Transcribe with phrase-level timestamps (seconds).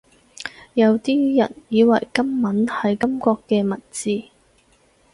[0.73, 4.23] 有啲人以為金文係金國嘅文字